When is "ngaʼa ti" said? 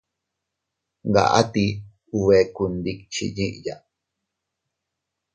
1.09-1.65